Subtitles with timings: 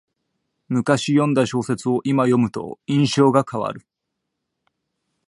[0.67, 3.85] むかし読んだ小説をいま読むと印象が変わる